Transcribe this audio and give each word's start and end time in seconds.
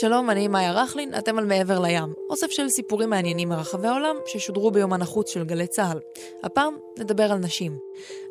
שלום, 0.00 0.30
אני 0.30 0.48
מאיה 0.48 0.72
רכלין, 0.72 1.14
אתם 1.18 1.38
על 1.38 1.44
מעבר 1.44 1.80
לים. 1.80 2.14
אוסף 2.30 2.50
של 2.50 2.68
סיפורים 2.68 3.10
מעניינים 3.10 3.48
מרחבי 3.48 3.88
העולם 3.88 4.16
ששודרו 4.26 4.70
ביומן 4.70 5.02
החוץ 5.02 5.30
של 5.30 5.44
גלי 5.44 5.66
צה"ל. 5.66 5.98
הפעם 6.42 6.76
נדבר 6.98 7.32
על 7.32 7.38
נשים. 7.38 7.78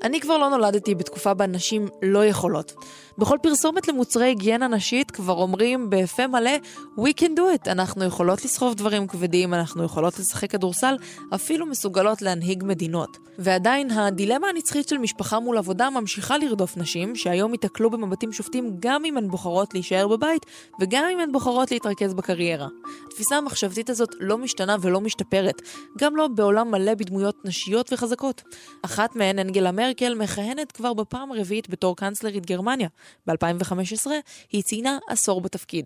אני 0.04 0.21
כבר 0.21 0.38
לא 0.38 0.50
נולדתי 0.50 0.96
בתקופה 0.96 1.34
בה 1.34 1.48
נשים 1.48 1.88
לא 2.02 2.25
יכולות. 2.25 2.73
בכל 3.18 3.38
פרסומת 3.41 3.88
למוצרי 3.88 4.25
היגיינה 4.25 4.68
נשית 4.68 5.12
כבר 5.12 5.34
אומרים 5.34 5.89
בפה 5.89 6.27
מלא 6.27 6.52
We 7.00 7.21
can 7.21 7.30
do 7.38 7.66
it, 7.66 7.71
אנחנו 7.71 8.05
יכולות 8.05 8.45
לסחוב 8.45 8.76
דברים 8.76 9.08
כבדים, 9.08 9.54
אנחנו 9.54 9.84
יכולות 9.84 10.20
לשחק 10.20 10.52
כדורסל, 10.52 10.95
אפילו 11.36 11.66
מסוגלות 11.66 12.21
להנהיג 12.21 12.63
מדינות. 12.63 13.18
ועדיין 13.39 13.91
הדילמה 13.91 14.48
הנצחית 14.48 14.88
של 14.88 14.98
משפחה 14.98 15.39
מול 15.39 15.58
עבודה 15.58 15.89
ממשיכה 15.89 16.38
לרדוף 16.38 16.77
נשים, 16.77 17.16
שהיום 17.16 17.52
ייתקלו 17.52 17.90
במבטים 17.90 18.34
שופטים 18.34 18.76
גם 18.80 19.05
אם 19.05 19.18
הן 19.18 19.27
בוחרות 19.27 19.73
להישאר 19.73 20.07
בבית, 20.07 20.46
וגם 20.82 21.05
אם 21.13 21.20
הן 21.20 21.32
בוחרות 21.32 21.71
להתרכז 21.71 22.13
בקריירה. 22.13 22.68
התפיסה 23.07 23.38
המחשבתית 23.38 23.90
הזאת 23.90 24.09
לא 24.20 24.38
משתנה 24.38 24.76
ולא 24.82 25.02
משתפרת, 25.02 25.62
גם 25.98 26.16
לא 26.16 26.27
בעולם 26.27 26.71
מלא 26.71 26.93
בדמויות 26.93 27.35
נשיות 27.46 27.93
וחזקות. 27.93 28.41
אחת 28.82 29.16
מהן, 29.16 29.40
אנגלה 29.40 29.71
מרקל, 29.88 30.16
מכהנת 30.16 30.71
כבר 30.71 30.94
בפעם 30.94 31.31
הרביעית 31.31 31.70
בתור 31.70 31.95
קאנצלרית 31.95 32.45
גרמניה. 32.45 32.88
ב-2015 33.27 34.07
היא 34.52 34.63
ציינה 34.63 34.98
עשור 35.09 35.41
בתפקיד. 35.41 35.85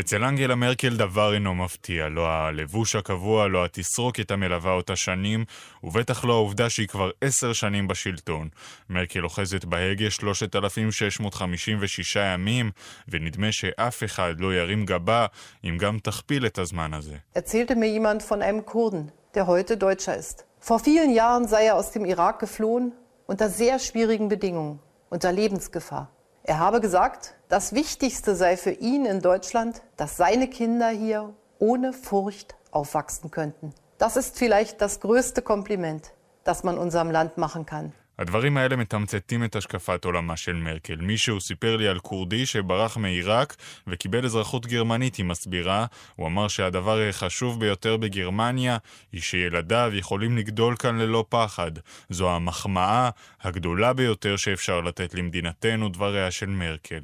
אצל 0.00 0.24
אנגלה 0.24 0.54
מרקל 0.54 0.96
דבר 0.96 1.34
אינו 1.34 1.54
מפתיע, 1.54 2.08
לא 2.08 2.28
הלבוש 2.28 2.96
הקבוע, 2.96 3.48
לא 3.48 3.64
התסרוקת 3.64 4.30
המלווה 4.30 4.72
אותה 4.72 4.96
שנים, 4.96 5.44
ובטח 5.82 6.24
לא 6.24 6.32
העובדה 6.32 6.70
שהיא 6.70 6.88
כבר 6.88 7.10
עשר 7.20 7.52
שנים 7.52 7.88
בשלטון. 7.88 8.48
מרקל 8.90 9.24
אוחזת 9.24 9.64
בהגה 9.64 10.10
3,656 10.10 12.16
ימים, 12.16 12.70
ונדמה 13.08 13.52
שאף 13.52 14.04
אחד 14.04 14.34
לא 14.38 14.54
ירים 14.54 14.84
גבה 14.84 15.26
אם 15.64 15.78
גם 15.78 15.98
תכפיל 15.98 16.46
את 16.46 16.58
הזמן 16.58 16.94
הזה. 16.94 17.16
erzählte 17.36 17.76
mir 17.76 17.86
jemand 17.86 18.22
von 18.22 18.42
einem 18.42 18.66
Kurden, 18.66 19.12
der 19.36 19.46
heute 19.46 19.76
Deutscher 19.76 20.16
ist. 20.16 20.46
Vor 20.58 20.78
vielen 20.78 21.10
Jahren 21.10 21.46
sei 21.46 21.66
er 21.66 21.76
aus 21.76 21.90
dem 21.90 22.06
Irak 22.06 22.38
geflohen, 22.38 22.92
unter 23.26 23.50
sehr 23.50 23.78
schwierigen 23.78 24.28
Bedingungen, 24.28 24.80
unter 25.10 25.30
Lebensgefahr. 25.30 26.08
Er 26.42 26.58
habe 26.58 26.80
gesagt, 26.80 27.34
das 27.48 27.74
Wichtigste 27.74 28.34
sei 28.34 28.56
für 28.56 28.70
ihn 28.70 29.04
in 29.04 29.20
Deutschland, 29.20 29.82
dass 29.96 30.16
seine 30.16 30.48
Kinder 30.48 30.88
hier 30.88 31.34
ohne 31.58 31.92
Furcht 31.92 32.56
aufwachsen 32.70 33.30
könnten. 33.30 33.74
Das 33.98 34.16
ist 34.16 34.38
vielleicht 34.38 34.80
das 34.80 35.00
größte 35.00 35.42
Kompliment, 35.42 36.12
das 36.44 36.64
man 36.64 36.78
unserem 36.78 37.10
Land 37.10 37.36
machen 37.36 37.66
kann. 37.66 37.92
הדברים 38.18 38.56
האלה 38.56 38.76
מתמצתים 38.76 39.44
את 39.44 39.56
השקפת 39.56 40.04
עולמה 40.04 40.36
של 40.36 40.52
מרקל. 40.52 40.96
מישהו 40.96 41.40
סיפר 41.40 41.76
לי 41.76 41.88
על 41.88 41.98
כורדי 41.98 42.46
שברח 42.46 42.96
מעיראק 42.96 43.56
וקיבל 43.86 44.24
אזרחות 44.24 44.66
גרמנית, 44.66 45.16
היא 45.16 45.26
מסבירה. 45.26 45.86
הוא 46.16 46.26
אמר 46.26 46.48
שהדבר 46.48 46.98
החשוב 47.08 47.60
ביותר 47.60 47.96
בגרמניה 47.96 48.76
היא 49.12 49.20
שילדיו 49.20 49.90
יכולים 49.94 50.38
לגדול 50.38 50.76
כאן 50.76 50.98
ללא 50.98 51.24
פחד. 51.28 51.72
זו 52.10 52.36
המחמאה 52.36 53.10
הגדולה 53.42 53.92
ביותר 53.92 54.36
שאפשר 54.36 54.80
לתת 54.80 55.14
למדינתנו, 55.14 55.88
דבריה 55.88 56.30
של 56.30 56.46
מרקל. 56.46 57.00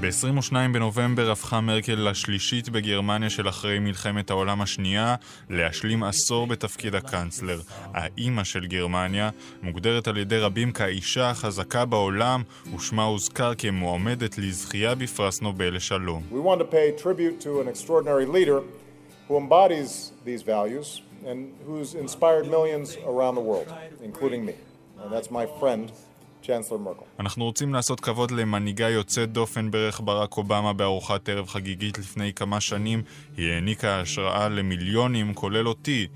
ב-22 0.00 0.52
בנובמבר 0.72 1.30
הפכה 1.30 1.60
מרקל 1.60 2.08
לשלישית 2.10 2.68
בגרמניה 2.68 3.30
של 3.30 3.48
אחרי 3.48 3.78
מלחמת 3.78 4.30
העולם 4.30 4.60
השנייה 4.60 5.14
להשלים 5.50 6.02
עשור 6.02 6.46
בתפקיד 6.46 6.94
הקאנצלר. 6.94 7.60
האימא 7.94 8.44
של 8.44 8.66
גרמניה 8.66 9.30
מוגדרת 9.62 10.08
על 10.08 10.16
ידי 10.16 10.38
רבים 10.38 10.72
כאישה 10.72 11.30
החזקה 11.30 11.84
בעולם 11.84 12.42
ושמה 12.76 13.04
הוזכר 13.04 13.54
כמועמדת 13.58 14.38
לזכייה 14.38 14.94
בפרס 14.94 15.40
נובל 15.40 15.74
לשלום. 15.74 16.22
Who 19.28 19.36
embodies 19.36 20.12
these 20.24 20.42
values 20.42 21.02
and 21.30 21.38
who's 21.66 21.90
inspired 21.94 22.46
millions 22.56 22.96
around 23.12 23.34
the 23.34 23.46
world, 23.50 23.70
including 24.08 24.42
me. 24.48 24.54
And 25.02 25.12
that's 25.12 25.30
my 25.30 25.46
friend 25.60 25.92
אנחנו 27.20 27.44
רוצים 27.44 27.74
לעשות 27.74 28.00
כבוד 28.00 28.30
למנהיגה 28.30 28.88
יוצאת 28.88 29.32
דופן 29.32 29.70
בערך 29.70 30.00
ברק 30.04 30.36
אובמה 30.36 30.72
בארוחת 30.72 31.28
ערב 31.28 31.48
חגיגית 31.48 31.98
לפני 31.98 32.32
כמה 32.32 32.60
שנים. 32.60 33.02
היא 33.36 33.52
העניקה 33.52 34.00
השראה 34.00 34.48
למיליונים, 34.48 35.34
כולל 35.34 35.68
אותי. 35.68 36.06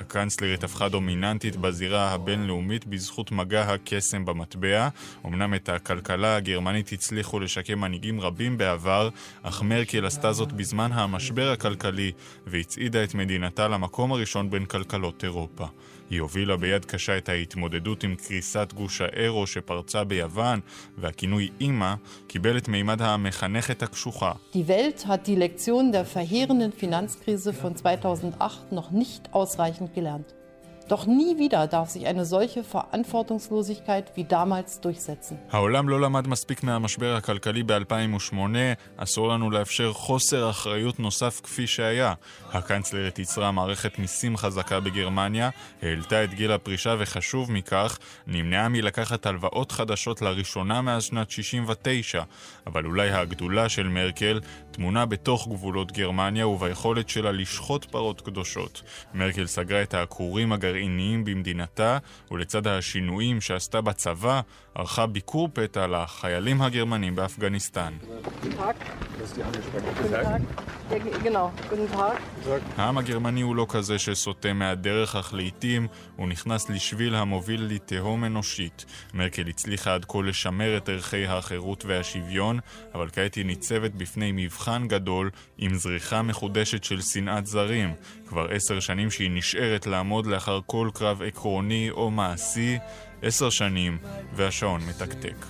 הקאנצלרית 0.00 0.64
הפכה 0.64 0.88
דומיננטית 0.88 1.56
בזירה 1.56 2.10
הבינלאומית 2.10 2.86
בזכות 2.86 3.32
מגע 3.32 3.62
הקסם 3.62 4.24
במטבע. 4.24 4.88
אמנם 5.26 5.54
את 5.54 5.68
הכלכלה 5.68 6.36
הגרמנית 6.36 6.92
הצליחו 6.92 7.40
לשקם 7.40 7.80
מנהיגים 7.80 8.20
רבים 8.20 8.58
בעבר, 8.58 9.08
אך 9.42 9.62
מרקל 9.62 10.06
עשתה 10.06 10.32
זאת 10.32 10.52
בזמן 10.52 10.92
המשבר 10.92 11.50
הכלכלי 11.50 12.12
והצעידה 12.46 13.04
את 13.04 13.14
מדינתה 13.14 13.68
למקום 13.68 14.12
הראשון 14.12 14.50
בין 14.50 14.64
כלכלות 14.64 15.24
אירופה. 15.24 15.66
היא 16.12 16.20
הובילה 16.20 16.56
ביד 16.56 16.84
קשה 16.84 17.18
את 17.18 17.28
ההתמודדות 17.28 18.04
עם 18.04 18.14
קריסת 18.14 18.72
גוש 18.72 19.00
האירו 19.00 19.46
שפרצה 19.46 20.04
ביוון, 20.04 20.60
והכינוי 20.98 21.48
אימא 21.60 21.94
קיבל 22.26 22.56
את 22.56 22.68
מימד 22.68 23.02
המחנכת 23.02 23.82
הקשוחה. 23.82 24.32
Die 24.52 24.68
Welt 24.68 25.06
hat 25.06 25.26
die 25.26 25.36
Lektion 25.36 25.92
der 25.92 26.04
verheerenden 26.04 26.72
Finanzkrise 26.72 27.52
von 27.52 27.76
2008 27.76 28.72
noch 28.72 28.90
nicht 28.90 29.32
ausreichend 29.32 29.94
gelernt. 29.94 30.41
Doch 30.88 31.06
nie 31.06 31.38
wieder 31.38 31.66
darf 31.66 31.90
sich 31.90 32.06
eine 32.06 32.24
solche 32.24 32.64
Verantwortungslosigkeit 32.64 34.12
wie 34.16 34.24
damals 34.24 34.80
durchsetzen. 34.80 35.38
העולם 35.50 35.88
לא 35.88 36.00
למד 36.00 36.28
מספיק 36.28 36.62
מהמשבר 36.62 37.16
הכלכלי 37.16 37.62
ב-2008, 37.62 38.34
אסור 38.96 39.28
לנו 39.28 39.50
לאפשר 39.50 39.92
חוסר 39.92 40.50
אחריות 40.50 41.00
נוסף 41.00 41.40
כפי 41.42 41.66
שהיה. 41.66 42.14
הקנצלרית 42.52 43.18
ייצרה 43.18 43.50
מערכת 43.50 43.98
מיסים 43.98 44.36
חזקה 44.36 44.80
בגרמניה, 44.80 45.50
העלתה 45.82 46.24
את 46.24 46.34
גיל 46.34 46.52
הפרישה 46.52 46.94
וחשוב 46.98 47.52
מכך, 47.52 47.98
נמנעה 48.26 48.68
מלקחת 48.68 49.26
הלוואות 49.26 49.72
חדשות 49.72 50.22
לראשונה 50.22 50.80
מאז 50.80 51.02
שנת 51.02 51.30
69. 51.30 52.22
אבל 52.66 52.86
אולי 52.86 53.10
הגדולה 53.10 53.68
של 53.68 53.88
מרקל 53.88 54.40
טמונה 54.70 55.06
בתוך 55.06 55.48
גבולות 55.48 55.92
גרמניה 55.92 56.46
וביכולת 56.46 57.08
שלה 57.08 57.32
לשחוט 57.32 57.84
פרות 57.84 58.20
קדושות. 58.20 58.82
מרקל 59.14 59.46
סגרה 59.46 59.82
את 59.82 59.94
העקורים 59.94 60.52
הגרעיניים 60.52 60.71
הגרעיניים 60.72 61.24
במדינתה, 61.24 61.98
ולצד 62.30 62.66
השינויים 62.66 63.40
שעשתה 63.40 63.80
בצבא, 63.80 64.40
ערכה 64.74 65.06
ביקור 65.06 65.48
פתע 65.52 65.86
לחיילים 65.86 66.62
הגרמנים 66.62 67.16
באפגניסטן. 67.16 67.92
העם 72.76 72.98
הגרמני 72.98 73.40
הוא 73.40 73.56
לא 73.56 73.66
כזה 73.68 73.98
שסוטה 73.98 74.52
מהדרך, 74.52 75.16
אך 75.16 75.34
לעיתים 75.34 75.86
הוא 76.16 76.28
נכנס 76.28 76.70
לשביל 76.70 77.14
המוביל 77.14 77.66
לתהום 77.70 78.24
אנושית. 78.24 78.84
מרקל 79.14 79.48
הצליחה 79.48 79.94
עד 79.94 80.04
כה 80.04 80.18
לשמר 80.22 80.76
את 80.76 80.88
ערכי 80.88 81.26
החירות 81.26 81.84
והשוויון, 81.84 82.58
אבל 82.94 83.08
כעת 83.12 83.34
היא 83.34 83.46
ניצבת 83.46 83.90
בפני 83.90 84.32
מבחן 84.34 84.88
גדול 84.88 85.30
עם 85.58 85.74
זריחה 85.74 86.22
מחודשת 86.22 86.84
של 86.84 87.00
שנאת 87.00 87.46
זרים. 87.46 87.94
כבר 88.28 88.46
עשר 88.50 88.80
שנים 88.80 89.10
שהיא 89.10 89.30
נשארת 89.30 89.86
לעמוד 89.86 90.26
לאחר 90.26 90.60
כל 90.66 90.90
קרב 90.94 91.22
עקרוני 91.22 91.90
או 91.90 92.10
מעשי, 92.10 92.78
עשר 93.22 93.50
שנים, 93.50 93.98
והשעון 94.34 94.80
מתקתק. 94.88 95.46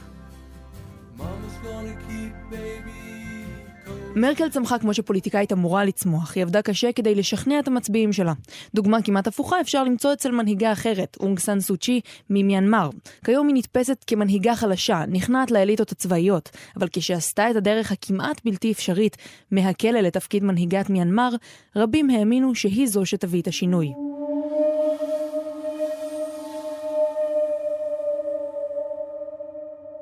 מרקל 4.16 4.48
צמחה 4.48 4.78
כמו 4.78 4.94
שפוליטיקאית 4.94 5.52
אמורה 5.52 5.84
לצמוח, 5.84 6.32
היא 6.34 6.42
עבדה 6.42 6.62
קשה 6.62 6.92
כדי 6.92 7.14
לשכנע 7.14 7.58
את 7.58 7.68
המצביעים 7.68 8.12
שלה. 8.12 8.32
דוגמה 8.74 9.02
כמעט 9.02 9.26
הפוכה 9.26 9.60
אפשר 9.60 9.84
למצוא 9.84 10.12
אצל 10.12 10.30
מנהיגה 10.30 10.72
אחרת, 10.72 11.16
אונג 11.20 11.38
סן 11.38 11.60
סוצ'י 11.60 12.00
ממיינמר. 12.30 12.90
כיום 13.24 13.48
היא 13.48 13.56
נתפסת 13.56 14.04
כמנהיגה 14.06 14.56
חלשה, 14.56 15.02
נכנעת 15.08 15.50
לאליטות 15.50 15.92
הצבאיות, 15.92 16.50
אבל 16.76 16.88
כשעשתה 16.92 17.50
את 17.50 17.56
הדרך 17.56 17.92
הכמעט 17.92 18.40
בלתי 18.44 18.72
אפשרית 18.72 19.16
מהכלא 19.50 20.00
לתפקיד 20.00 20.44
מנהיגת 20.44 20.90
מיינמר, 20.90 21.30
רבים 21.76 22.10
האמינו 22.10 22.54
שהיא 22.54 22.86
זו 22.86 23.06
שתביא 23.06 23.42
את 23.42 23.48
השינוי. 23.48 23.92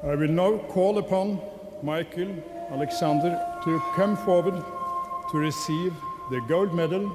I 0.03 0.15
will 0.15 0.33
now 0.33 0.57
call 0.69 0.97
upon 0.97 1.39
Michael 1.83 2.31
Alexander 2.71 3.33
to 3.65 3.83
come 3.95 4.17
forward 4.17 4.55
to 5.31 5.39
receive 5.39 5.93
the 6.31 6.41
gold 6.49 6.73
medal 6.73 7.13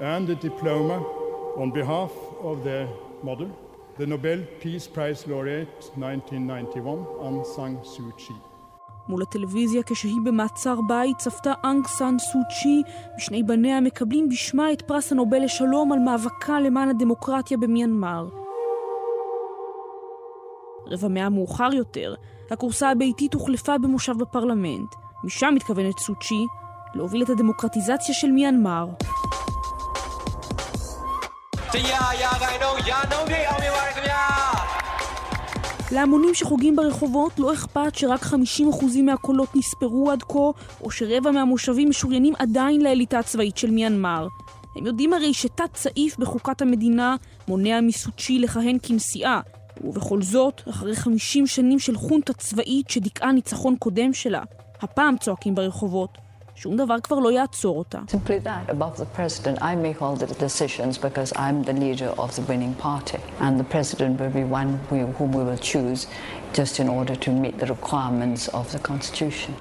and 0.00 0.28
the 0.28 0.36
diploma 0.36 1.02
on 1.56 1.72
behalf 1.72 2.12
of 2.40 2.62
their 2.62 2.86
mother, 3.24 3.50
the 3.98 4.06
Nobel 4.06 4.38
Peace 4.60 4.86
Prize 4.86 5.26
laureate 5.26 5.90
1991, 5.96 7.06
Aung 7.26 7.44
San 7.44 7.82
Suu 7.82 8.12
Kyi. 8.16 8.36
מול 9.08 9.22
הטלוויזיה 9.22 9.82
כשהיא 9.82 10.20
במעצר 10.24 10.80
בית 10.88 11.16
צפתה 11.18 11.52
אנג 11.64 11.86
סאן 11.86 12.18
סו 12.18 12.38
צ'י 12.48 12.82
ושני 13.16 13.42
בניה 13.42 13.80
מקבלים 13.80 14.28
בשמה 14.28 14.72
את 14.72 14.82
פרס 14.82 15.12
הנובל 15.12 15.44
לשלום 15.44 15.92
על 15.92 15.98
מאבקה 15.98 16.60
למען 16.60 16.88
הדמוקרטיה 16.88 17.56
במיינמר. 17.56 18.47
רבע 20.90 21.08
מאה 21.08 21.28
מאוחר 21.28 21.68
יותר, 21.74 22.14
הכורסה 22.50 22.90
הביתית 22.90 23.34
הוחלפה 23.34 23.78
במושב 23.78 24.18
בפרלמנט. 24.18 24.94
משם 25.24 25.52
מתכוונת 25.54 25.98
סו 25.98 26.14
צ'י 26.14 26.46
להוביל 26.94 27.22
את 27.22 27.30
הדמוקרטיזציה 27.30 28.14
של 28.14 28.30
מיינמר. 28.30 28.86
להמונים 35.92 36.34
שחוגים 36.34 36.76
ברחובות 36.76 37.38
לא 37.38 37.52
אכפת 37.52 37.94
שרק 37.94 38.22
50% 38.22 38.34
מהקולות 39.02 39.56
נספרו 39.56 40.10
עד 40.10 40.22
כה, 40.22 40.50
או 40.80 40.90
שרבע 40.90 41.30
מהמושבים 41.30 41.88
משוריינים 41.88 42.34
עדיין 42.38 42.80
לאליטה 42.80 43.18
הצבאית 43.18 43.56
של 43.56 43.70
מיינמר. 43.70 44.26
הם 44.76 44.86
יודעים 44.86 45.12
הרי 45.12 45.34
שתת 45.34 45.76
סעיף 45.76 46.18
בחוקת 46.18 46.62
המדינה 46.62 47.16
מונע 47.48 47.80
מסוצ'י 47.80 48.38
לכהן 48.38 48.78
כנשיאה, 48.82 49.40
ובכל 49.84 50.22
זאת, 50.22 50.62
אחרי 50.70 50.96
50 50.96 51.46
שנים 51.46 51.78
של 51.78 51.96
חונטה 51.96 52.32
צבאית 52.32 52.90
שדיכאה 52.90 53.32
ניצחון 53.32 53.76
קודם 53.78 54.14
שלה, 54.14 54.42
הפעם 54.82 55.16
צועקים 55.18 55.54
ברחובות, 55.54 56.18
שום 56.54 56.76
דבר 56.76 57.00
כבר 57.02 57.18
לא 57.18 57.32
יעצור 57.32 57.78
אותה. 57.78 57.98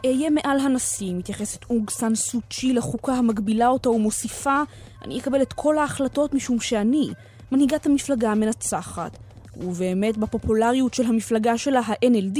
אהיה 0.05 0.29
מעל 0.29 0.59
הנשיא, 0.59 1.13
מתייחסת 1.13 1.69
אונג 1.69 1.89
סאן 1.89 2.15
סוצ'י 2.15 2.73
לחוקה 2.73 3.13
המגבילה 3.13 3.67
אותה 3.67 3.89
ומוסיפה, 3.89 4.61
אני 5.05 5.19
אקבל 5.19 5.41
את 5.41 5.53
כל 5.53 5.77
ההחלטות 5.77 6.33
משום 6.33 6.59
שאני 6.59 7.09
מנהיגת 7.51 7.85
המפלגה 7.85 8.31
המנצחת. 8.31 9.17
ובאמת 9.61 10.17
בפופולריות 10.17 10.93
של 10.93 11.05
המפלגה 11.05 11.57
שלה, 11.57 11.79
ה-NLD, 11.79 12.39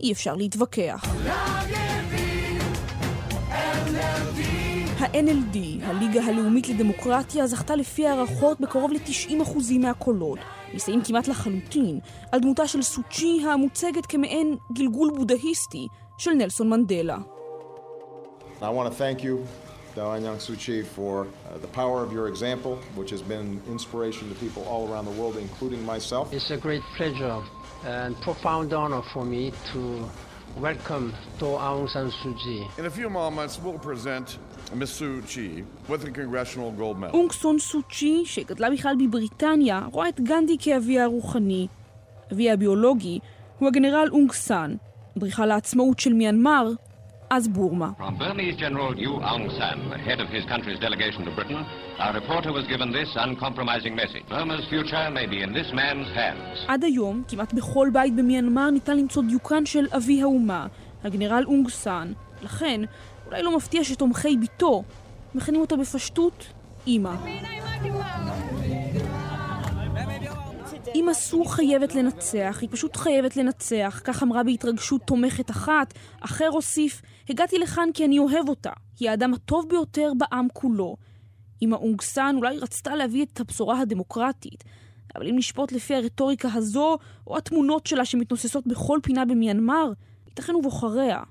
אי 0.00 0.12
אפשר 0.12 0.34
להתווכח. 0.34 1.04
ה-NLD, 4.98 5.58
הליגה 5.82 6.22
הלאומית 6.22 6.68
לדמוקרטיה, 6.68 7.46
זכתה 7.46 7.76
לפי 7.76 8.06
הערכות 8.06 8.60
בקרוב 8.60 8.92
ל-90% 8.92 9.78
מהקולות, 9.80 10.38
נישאים 10.72 11.02
כמעט 11.04 11.28
לחלוטין, 11.28 11.98
על 12.32 12.40
דמותה 12.40 12.66
של 12.66 12.82
סוצ'י 12.82 13.42
המוצגת 13.44 14.06
כמעין 14.06 14.56
גלגול 14.72 15.10
בודהיסטי 15.16 15.86
של 16.18 16.30
נלסון 16.30 16.70
מנדלה. 16.70 17.18
I 18.60 18.62
want 18.62 18.88
to 18.88 18.98
thank 18.98 19.24
you, 19.24 19.36
Dawan 19.95 20.23
Yang 20.27 20.37
Suu 20.45 20.57
Kyi, 20.63 20.81
for 20.83 21.13
uh, 21.23 21.57
the 21.65 21.67
power 21.67 22.03
of 22.05 22.11
your 22.11 22.27
example, 22.27 22.73
which 22.99 23.11
has 23.15 23.21
been 23.21 23.61
inspiration 23.75 24.27
to 24.31 24.35
people 24.35 24.63
all 24.71 24.83
around 24.89 25.05
the 25.05 25.15
world, 25.19 25.35
including 25.37 25.81
myself. 25.85 26.33
It's 26.33 26.51
a 26.51 26.57
great 26.57 26.83
pleasure 26.97 27.37
and 27.85 28.11
profound 28.27 28.73
honor 28.73 29.03
for 29.13 29.23
me 29.23 29.43
to 29.71 29.81
welcome 30.59 31.13
To 31.39 31.45
Aung 31.45 31.89
San 31.89 32.07
Suu 32.17 32.33
Kyi. 32.41 32.67
In 32.77 32.85
a 32.85 32.89
few 32.89 33.09
moments, 33.09 33.53
we'll 33.61 33.79
present 33.79 34.37
Ms. 34.73 34.91
Suu 34.97 35.25
Kyi 35.31 35.63
with 35.87 36.01
the 36.01 36.11
Congressional 36.11 36.71
Gold 36.71 36.99
Medal. 36.99 37.13
אונג 37.13 37.31
סון 37.31 37.59
סו 37.59 37.81
צ'י, 37.91 38.25
שגדלה 38.25 38.69
בכלל 38.69 38.95
בבריטניה, 38.99 39.81
רואה 39.91 40.09
את 40.09 40.21
גנדי 40.21 40.57
כאביה 40.59 41.03
הרוחני. 41.03 41.67
אביה 42.31 42.53
הביולוגי 42.53 43.19
הוא 43.59 43.67
הגנרל 43.67 44.07
אונג 44.11 44.31
סאן, 44.31 44.75
אדריכל 45.17 45.51
העצמאות 45.51 45.99
של 45.99 46.13
מיינמר, 46.13 46.71
אז 47.30 47.48
בורמה. 47.48 47.90
From 47.98 48.22
Burmese 48.22 48.58
General 48.58 48.92
Yu 49.04 49.12
Aung 49.30 49.48
San, 49.58 49.78
head 50.08 50.20
of 50.20 50.28
his 50.36 50.44
country's 50.52 50.80
delegation 50.86 51.22
to 51.24 51.30
Britain, 51.38 51.60
our 51.98 52.12
reporter 52.20 52.52
was 52.58 52.64
given 52.72 52.88
this 52.98 53.10
uncompromising 53.26 53.94
message. 54.02 54.24
Burma's 54.28 54.64
future 54.72 55.06
may 55.18 55.26
be 55.34 55.38
in 55.46 55.52
this 55.52 55.72
man's 55.72 56.08
hands. 56.16 56.58
עד 56.68 56.84
היום, 56.84 57.22
כמעט 57.28 57.52
בכל 57.52 57.88
בית 57.92 58.16
במיינמר 58.16 58.70
ניתן 58.70 58.96
למצוא 58.96 59.22
דיוקן 59.22 59.66
של 59.66 59.86
אבי 59.96 60.22
האומה, 60.22 60.66
הגנרל 61.04 61.44
אונג 61.46 61.68
סאן. 61.68 62.12
לכן, 62.42 62.80
אולי 63.26 63.42
לא 63.42 63.56
מפתיע 63.56 63.84
שתומכי 63.84 64.36
ביתו 64.36 64.82
מכנים 65.34 65.60
אותה 65.60 65.76
בפשטות 65.76 66.46
אמא. 66.86 67.12
אמא 70.94 71.12
סו 71.12 71.44
חייבת 71.44 71.94
לנצח, 71.94 72.58
היא 72.60 72.68
פשוט 72.72 72.96
חייבת 72.96 73.36
לנצח, 73.36 74.00
כך 74.04 74.22
אמרה 74.22 74.42
בהתרגשות 74.42 75.00
תומכת 75.02 75.50
אחת. 75.50 75.94
אחר 76.20 76.48
הוסיף, 76.52 77.02
הגעתי 77.30 77.58
לכאן 77.58 77.88
כי 77.94 78.04
אני 78.04 78.18
אוהב 78.18 78.48
אותה, 78.48 78.72
היא 79.00 79.10
האדם 79.10 79.34
הטוב 79.34 79.68
ביותר 79.68 80.12
בעם 80.18 80.46
כולו. 80.52 80.96
אמא 81.62 81.76
אונג 81.76 82.00
סאן 82.00 82.34
אולי 82.36 82.58
רצתה 82.58 82.96
להביא 82.96 83.24
את 83.24 83.40
הבשורה 83.40 83.80
הדמוקרטית, 83.80 84.64
אבל 85.16 85.28
אם 85.28 85.36
נשפוט 85.36 85.72
לפי 85.72 85.94
הרטוריקה 85.94 86.48
הזו, 86.54 86.98
או 87.26 87.36
התמונות 87.36 87.86
שלה 87.86 88.04
שמתנוססות 88.04 88.66
בכל 88.66 88.98
פינה 89.02 89.24
במיינמר, 89.24 89.92
ייתכן 90.26 90.54
ובוחריה 90.54 91.22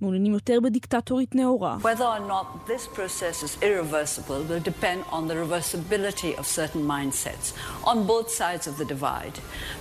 מעוניינים 0.00 0.32
יותר 0.32 0.58
בדיקטטורית 0.62 1.34
נאורה. 1.34 1.78
Whether 1.82 2.04
or 2.04 2.28
not 2.28 2.66
this 2.66 2.86
process 2.96 3.42
is 3.42 3.56
irreversible 3.62 4.40
will 4.48 4.64
depend 4.72 5.00
on 5.10 5.28
the 5.28 5.34
reversibility 5.34 6.32
of 6.38 6.46
certain 6.46 6.82
mindsets 6.94 7.46
on 7.90 7.96
both 8.06 8.28
sides 8.30 8.66
of 8.66 8.74
the 8.80 8.86
divide. 8.94 9.36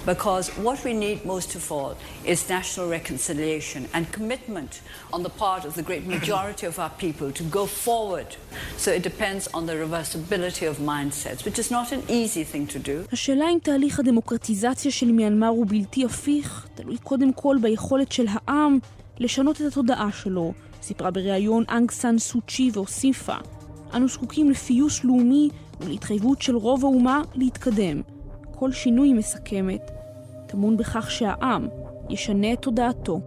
Because 0.06 0.45
what 0.65 0.77
we 0.88 0.94
need 1.06 1.18
most 1.33 1.50
of 1.60 1.63
all 1.71 1.94
is 2.33 2.50
national 2.57 2.88
reconciliation 2.98 3.81
and 3.95 4.04
commitment 4.18 4.71
on 5.15 5.21
the 5.27 5.33
part 5.44 5.62
of 5.68 5.74
the 5.80 5.86
great 5.89 6.06
majority 6.15 6.65
of 6.71 6.75
our 6.83 6.94
people 7.04 7.30
to 7.39 7.44
go 7.57 7.63
forward. 7.86 8.30
So 8.83 8.88
it 8.98 9.04
depends 9.12 9.44
on 9.57 9.62
the 9.69 9.75
reversibility 9.83 10.65
of 10.71 10.75
mindsets, 10.94 11.39
which 11.48 11.60
is 11.63 11.69
not 11.77 11.88
an 11.98 12.04
easy 12.19 12.44
thing 12.51 12.65
to 12.68 12.80
do. 12.80 12.98
השאלה 13.12 13.50
אם 13.50 13.57
תהליך 13.63 14.00
הדמוקרטיזציה 14.00 14.92
של 14.92 15.12
מיינמר 15.12 15.48
הוא 15.48 15.65
בלתי 15.69 16.06
הפיך, 16.06 16.68
תלוי 16.75 16.98
קודם 16.98 17.33
כל 17.33 17.57
ביכולת 17.62 18.12
של 18.12 18.25
העם 18.30 18.80
לשנות 19.19 19.62
את 19.62 19.65
התודעה 19.65 20.12
שלו, 20.12 20.54
סיפרה 20.81 21.12
בריאיון 21.12 21.63
אנג 21.69 21.92
סאן 21.92 22.19
סו 22.19 22.42
צ'י 22.48 22.69
והוסיפה, 22.74 23.36
אנו 23.94 24.07
זקוקים 24.07 24.50
לפיוס 24.50 25.04
לאומי 25.04 25.50
ולהתחייבות 25.80 26.42
של 26.42 26.56
רוב 26.56 26.86
האומה 26.86 27.21
להתקדם. 27.36 28.01
כל 28.51 28.71
שינוי, 28.71 29.13
מסכמת, 29.13 29.92
טמון 30.48 30.77
בכך 30.77 31.12
שהעם 31.12 31.68
ישנה 32.10 32.54
את 32.54 32.62
תודעתו. 32.62 33.21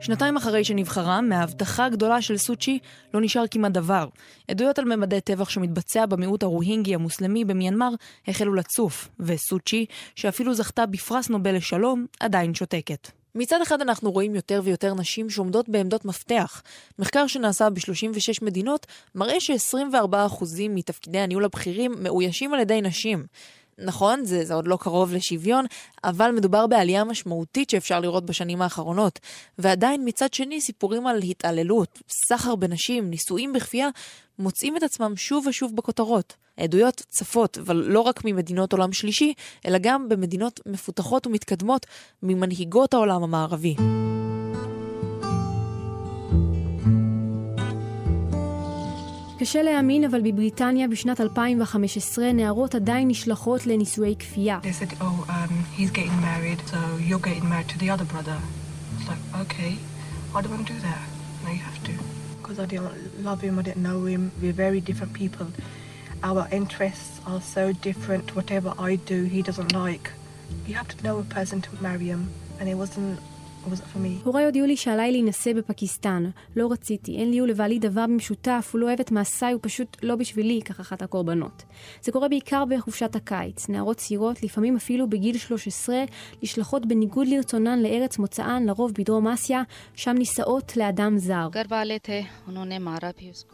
שנתיים 0.00 0.36
אחרי 0.36 0.64
שנבחרה, 0.64 1.20
מההבטחה 1.20 1.84
הגדולה 1.84 2.22
של 2.22 2.36
סוצ'י 2.36 2.78
לא 3.14 3.20
נשאר 3.20 3.44
כמעט 3.50 3.72
דבר. 3.72 4.08
עדויות 4.48 4.78
על 4.78 4.84
ממדי 4.84 5.20
טבח 5.20 5.48
שמתבצע 5.48 6.06
במיעוט 6.06 6.42
הרוהינגי 6.42 6.94
המוסלמי 6.94 7.44
במיינמר 7.44 7.90
החלו 8.28 8.54
לצוף, 8.54 9.08
וסוצ'י, 9.20 9.86
שאפילו 10.14 10.54
זכתה 10.54 10.86
בפרס 10.86 11.28
נובל 11.30 11.56
לשלום, 11.56 12.06
עדיין 12.20 12.54
שותקת. 12.54 13.10
מצד 13.36 13.62
אחד 13.62 13.80
אנחנו 13.80 14.10
רואים 14.10 14.34
יותר 14.34 14.60
ויותר 14.64 14.94
נשים 14.94 15.30
שעומדות 15.30 15.68
בעמדות 15.68 16.04
מפתח. 16.04 16.62
מחקר 16.98 17.26
שנעשה 17.26 17.70
ב-36 17.70 18.44
מדינות 18.44 18.86
מראה 19.14 19.40
ש-24% 19.40 20.44
מתפקידי 20.68 21.18
הניהול 21.18 21.44
הבכירים 21.44 21.94
מאוישים 21.98 22.54
על 22.54 22.60
ידי 22.60 22.80
נשים. 22.80 23.26
נכון, 23.78 24.24
זה, 24.24 24.44
זה 24.44 24.54
עוד 24.54 24.68
לא 24.68 24.76
קרוב 24.80 25.12
לשוויון, 25.12 25.64
אבל 26.04 26.30
מדובר 26.30 26.66
בעלייה 26.66 27.04
משמעותית 27.04 27.70
שאפשר 27.70 28.00
לראות 28.00 28.26
בשנים 28.26 28.62
האחרונות. 28.62 29.18
ועדיין 29.58 30.02
מצד 30.04 30.34
שני 30.34 30.60
סיפורים 30.60 31.06
על 31.06 31.22
התעללות, 31.22 31.98
סחר 32.08 32.54
בנשים, 32.54 33.10
נישואים 33.10 33.52
בכפייה, 33.52 33.88
מוצאים 34.38 34.76
את 34.76 34.82
עצמם 34.82 35.16
שוב 35.16 35.46
ושוב 35.46 35.76
בכותרות. 35.76 36.45
העדויות 36.58 37.02
צפות, 37.08 37.58
אבל 37.58 37.76
לא 37.76 38.00
רק 38.00 38.24
ממדינות 38.24 38.72
עולם 38.72 38.92
שלישי, 38.92 39.32
אלא 39.66 39.78
גם 39.78 40.08
במדינות 40.08 40.60
מפותחות 40.66 41.26
ומתקדמות 41.26 41.86
ממנהיגות 42.22 42.94
העולם 42.94 43.22
המערבי. 43.22 43.76
קשה 49.38 49.62
להאמין, 49.62 50.04
אבל 50.04 50.20
בבריטניה 50.20 50.88
בשנת 50.88 51.20
2015 51.20 52.32
נערות 52.32 52.74
עדיין 52.74 53.08
נשלחות 53.08 53.66
לנישואי 53.66 54.14
כפייה. 54.18 54.58
They 54.62 54.84
said, 54.84 54.92
oh, 55.00 55.04
um, 55.04 55.52
he's 55.78 55.90
getting 55.90 56.20
married, 56.20 56.60
so 56.70 56.78
you're 57.08 57.24
getting 57.28 57.48
married 57.48 57.68
to 57.68 57.78
the 57.78 57.90
other 57.90 58.06
brother. 58.12 58.38
It's 58.96 59.08
like, 59.08 59.24
okay, 59.42 59.72
why 60.32 60.40
do 60.42 60.48
I 60.48 60.62
do 60.72 60.78
that? 60.88 61.04
No, 61.44 61.50
you 61.50 61.62
have 61.70 61.80
to. 61.88 61.92
Because 62.38 62.58
I 62.58 62.66
didn't 62.72 63.24
love 63.28 63.40
him, 63.46 63.58
I 63.60 63.62
didn't 63.68 63.84
know 63.88 64.00
him. 64.12 64.22
We're 64.40 64.58
very 64.66 64.80
different 64.88 65.12
people. 65.22 65.46
Our 66.22 66.48
interests 66.50 67.20
are 67.26 67.40
so 67.40 67.72
different. 67.72 68.34
Whatever 68.34 68.74
I 68.78 68.96
do, 68.96 69.24
he 69.24 69.42
doesn't 69.42 69.72
like. 69.72 70.10
You 70.66 70.74
have 70.74 70.88
to 70.88 71.04
know 71.04 71.18
a 71.18 71.24
person 71.24 71.60
to 71.62 71.82
marry 71.82 72.06
him, 72.06 72.30
and 72.58 72.68
it 72.68 72.74
wasn't 72.74 73.20
הוריי 74.24 74.44
הודיעו 74.44 74.66
לי 74.66 74.76
שעליי 74.76 75.12
להינשא 75.12 75.52
בפקיסטן. 75.52 76.30
לא 76.56 76.72
רציתי, 76.72 77.16
אין 77.16 77.30
לי 77.30 77.40
ולבעלי 77.42 77.78
דבר 77.78 78.06
במשותף, 78.06 78.70
הוא 78.72 78.80
לא 78.80 78.86
אוהב 78.86 79.00
את 79.00 79.10
מעשיי, 79.10 79.52
הוא 79.52 79.60
פשוט 79.62 79.96
לא 80.02 80.16
בשבילי, 80.16 80.62
כך 80.64 80.80
אחת 80.80 81.02
הקורבנות. 81.02 81.62
זה 82.02 82.12
קורה 82.12 82.28
בעיקר 82.28 82.64
בחופשת 82.64 83.16
הקיץ. 83.16 83.68
נערות 83.68 83.96
צעירות, 83.96 84.42
לפעמים 84.42 84.76
אפילו 84.76 85.10
בגיל 85.10 85.38
13, 85.38 86.04
נשלחות 86.42 86.86
בניגוד 86.86 87.28
לרצונן 87.28 87.82
לארץ 87.82 88.18
מוצאן, 88.18 88.62
לרוב 88.66 88.92
בדרום 88.98 89.28
אסיה, 89.28 89.62
שם 89.94 90.14
נישאות 90.18 90.76
לאדם 90.76 91.18
זר. 91.18 91.48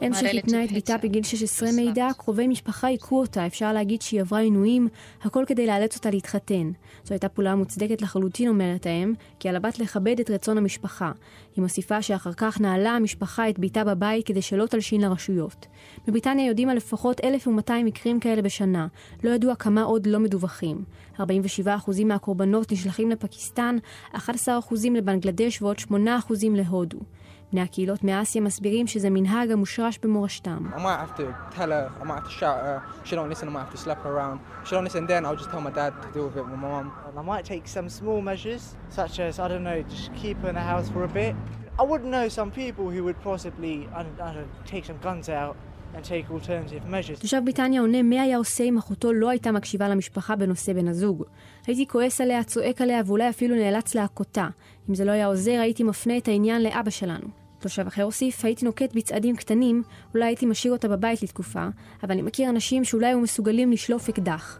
אם 0.03 0.15
שחיתנה 0.15 0.65
את 0.65 0.73
ביתה 0.73 0.97
בגיל 0.99 1.23
16 1.23 1.69
מידע, 1.73 2.09
קרובי 2.19 2.47
משפחה 2.47 2.87
היכו 2.87 3.21
אותה, 3.21 3.47
אפשר 3.47 3.73
להגיד 3.73 4.03
שהיא 4.03 4.21
עברה 4.21 4.41
עינויים, 4.41 4.89
הכל 5.23 5.45
כדי 5.47 5.67
לאלץ 5.67 5.97
אותה 5.97 6.11
להתחתן. 6.11 6.73
זו 7.05 7.15
הייתה 7.15 7.29
פעולה 7.29 7.55
מוצדקת 7.55 8.03
לחלוטין, 8.03 8.49
אומרת 8.49 8.87
האם, 8.87 9.15
כי 9.41 9.49
על 9.49 9.57
הבת 9.57 9.79
לכבד 10.03 10.21
את 10.21 10.31
רצון 10.31 10.59
המשפחה. 10.59 11.13
היא 11.57 11.63
מוסיפה 11.63 12.03
שאחר 12.03 12.33
כך 12.33 12.61
נעלה 12.61 12.91
המשפחה 12.91 13.49
את 13.49 13.59
ביתה 13.59 13.85
בבית 13.85 14.27
כדי 14.27 14.43
שלא 14.43 14.67
תלשין 14.67 15.01
לרשויות. 15.01 15.67
בבריטניה 16.07 16.47
יודעים 16.47 16.69
על 16.69 16.77
לפחות 16.77 17.21
1,200 17.25 17.87
מקרים 17.87 18.21
כאלה 18.21 18.43
בשנה. 18.43 18.87
לא 19.25 19.31
ידוע 19.31 19.55
כמה 19.55 19.83
עוד 19.83 20.07
לא 20.07 20.19
מדווחים. 20.19 20.85
47% 21.19 21.21
מהקורבנות 22.05 22.73
נשלחים 22.73 23.11
לפקיסטן, 23.11 23.77
11% 24.15 24.19
לבנגלדש 24.95 25.63
ועוד 25.63 25.77
8% 25.79 25.93
להודו. 26.55 26.99
בני 27.53 27.61
הקהילות 27.61 28.05
מאסיה 28.05 28.43
מסבירים 28.43 28.87
שזה 28.87 29.11
מנהג 29.11 29.51
המושרש 29.51 29.99
במורשתם. 30.03 30.67
I 41.79 41.85
would 41.85 42.05
know 42.05 42.29
some 42.29 42.51
people 42.51 42.91
who 42.91 43.03
would 43.05 43.21
possibly 43.23 43.89
I 43.95 44.03
don't, 44.03 44.21
I 44.21 44.35
don't, 44.35 44.53
take 44.67 44.85
some 44.85 44.99
guns 45.03 45.29
out 45.31 45.57
and 45.95 46.05
take 46.05 46.31
alternative 46.31 46.85
measures. 46.91 47.21
תושב 47.21 47.41
בריטניה 47.45 47.81
עונה 47.81 48.03
מה 48.03 48.23
היה 48.23 48.37
עושה 48.37 48.65
אם 48.65 48.79
אחותו 48.79 49.13
לא 49.13 49.31
הייתה 49.31 49.53
מקשיבה 49.53 49.89
למשפחה 49.89 50.37
בנושא 50.37 50.73
בן 50.73 50.89
הזוג. 50.89 51.25
הייתי 51.67 51.89
כועס 51.89 52.21
עליה, 52.21 52.45
צועק 52.45 52.81
עליה 52.81 53.03
ואולי 53.07 53.29
אפילו 53.29 53.57
נאלץ 53.57 53.95
להכותה. 53.95 54.49
אם 54.91 54.95
זה 54.95 55.05
לא 55.05 55.13
היה 55.13 55.27
עוזר, 55.27 55.61
הייתי 55.61 55.83
מפנה 55.83 56.17
את 56.17 56.29
העניין 56.29 56.63
לאבא 56.63 56.91
שלנו. 56.91 57.42
תושב 57.63 57.87
אחר 57.87 58.03
הוסיף, 58.03 58.45
הייתי 58.45 58.65
נוקט 58.65 58.95
בצעדים 58.95 59.37
קטנים, 59.37 59.83
אולי 60.15 60.27
הייתי 60.27 60.47
משאיר 60.47 60.73
אותה 60.73 60.89
בבית 60.89 61.23
לתקופה, 61.23 61.67
אבל 62.03 62.13
אני 62.13 62.23
מכיר 62.23 62.51
אנשים 62.51 62.85
שאולי 62.85 63.07
היו 63.07 63.21
מסוגלים 63.21 63.73
לשלוף 63.73 64.09
אקדח. 64.09 64.59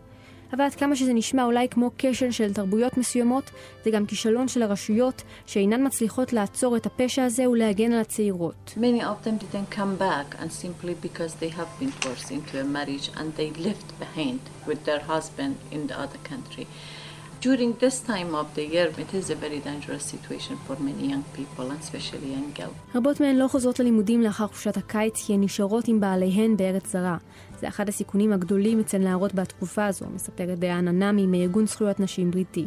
אבל 0.53 0.65
עד 0.65 0.75
כמה 0.75 0.97
שזה 0.97 1.13
נשמע 1.13 1.45
אולי 1.45 1.69
כמו 1.69 1.91
כשל 1.99 2.31
של 2.31 2.53
תרבויות 2.53 2.97
מסוימות, 2.99 3.51
זה 3.85 3.91
גם 3.91 4.07
כישלון 4.07 4.49
של 4.49 4.63
הרשויות 4.63 5.23
שאינן 5.47 5.87
מצליחות 5.87 6.33
לעצור 6.33 6.77
את 6.77 6.87
הפשע 6.87 7.25
הזה 7.25 7.49
ולהגן 7.49 7.93
על 7.93 8.01
הצעירות. 8.01 8.75
Many 8.77 9.03
During 17.49 17.73
this 17.81 17.97
time 18.11 18.33
of 18.41 18.47
the 18.55 18.65
year, 18.75 18.89
it 19.05 19.11
is 19.21 19.31
a 19.31 19.35
very 19.35 19.61
dangerous 19.69 20.05
situation 20.13 20.57
for 20.65 20.77
many 20.89 21.05
young 21.13 21.25
people, 21.37 21.67
and 21.73 21.81
especially 21.81 22.29
young 22.37 22.61
girls. 22.61 22.77
רבות 22.95 23.21
מהן 23.21 23.37
לא 23.37 23.49
חוזרות 23.49 23.81
ללימודים 23.81 24.23
לאחר 24.23 24.47
חופשת 24.47 24.77
הקיץ 24.77 25.23
כי 25.27 25.35
הן 25.35 25.41
נשארות 25.41 25.89
עם 25.89 26.01
בעליהן 26.01 26.57
בארץ 26.57 26.93
זרה. 26.93 27.17
זה 27.61 27.69
אחד 27.69 27.89
הסיכונים 27.89 28.33
הגדולים 28.33 28.81
אצל 28.81 28.99
נערות 28.99 29.35
בתקופה 29.35 29.87
הזו, 29.87 30.07
מספרת 30.15 30.59
דיאנה 30.59 31.13
נמי 31.13 31.27
מארגון 31.27 31.67
זכויות 31.67 32.01
נשים 32.01 32.31
בריטי. 32.31 32.67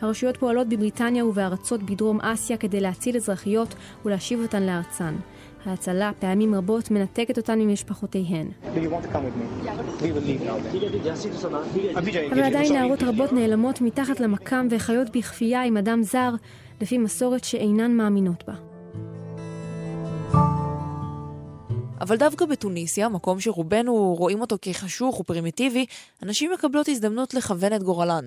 הרשויות 0.00 0.36
פועלות 0.36 0.68
בבריטניה 0.68 1.26
ובארצות 1.26 1.82
בדרום 1.82 2.20
אסיה 2.20 2.56
כדי 2.56 2.80
להציל 2.80 3.16
אזרחיות 3.16 3.74
ולהשיב 4.04 4.40
אותן 4.42 4.62
לארצן. 4.62 5.14
ההצלה 5.66 6.10
פעמים 6.18 6.54
רבות 6.54 6.90
מנתקת 6.90 7.36
אותן 7.36 7.58
ממשפחותיהן. 7.58 8.48
אבל 12.32 12.42
עדיין 12.42 12.72
נערות 12.72 13.02
רבות 13.02 13.32
נעלמות 13.32 13.80
מתחת 13.80 14.20
למקם 14.20 14.66
וחיות 14.70 15.16
בכפייה 15.16 15.62
עם 15.62 15.76
אדם 15.76 16.02
זר, 16.02 16.30
לפי 16.80 16.98
מסורת 16.98 17.44
שאינן 17.44 17.92
מאמינות 17.92 18.44
בה. 18.46 18.54
אבל 22.00 22.16
דווקא 22.16 22.44
בתוניסיה, 22.44 23.08
מקום 23.08 23.40
שרובנו 23.40 24.14
רואים 24.18 24.40
אותו 24.40 24.56
כחשוך 24.62 25.20
ופרימיטיבי, 25.20 25.86
הנשים 26.22 26.52
מקבלות 26.52 26.88
הזדמנות 26.88 27.34
לכוון 27.34 27.72
את 27.72 27.82
גורלן. 27.82 28.24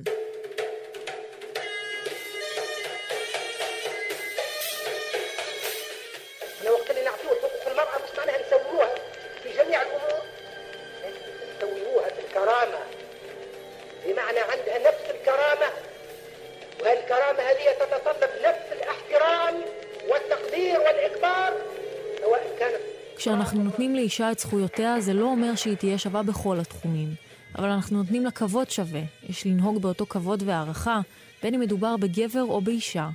כשאנחנו 23.27 23.63
נותנים 23.63 23.95
לאישה 23.95 24.31
את 24.31 24.39
זכויותיה, 24.39 25.01
זה 25.01 25.13
לא 25.13 25.25
אומר 25.25 25.55
שהיא 25.55 25.75
תהיה 25.75 25.97
שווה 25.97 26.23
בכל 26.23 26.59
התחומים. 26.59 27.13
אבל 27.57 27.69
אנחנו 27.69 27.97
נותנים 27.97 28.23
לה 28.23 28.31
כבוד 28.31 28.69
שווה. 28.69 29.01
יש 29.29 29.47
לנהוג 29.47 29.81
באותו 29.81 30.05
כבוד 30.05 30.43
והערכה, 30.45 30.99
בין 31.43 31.53
אם 31.53 31.59
מדובר 31.59 31.97
בגבר 31.97 32.43
או 32.43 32.61
באישה. 32.61 33.09